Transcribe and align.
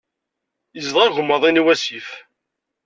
Yezdeɣ 0.75 1.03
agemmaḍ-in 1.05 1.59
i 1.61 1.63
wasif. 1.65 2.09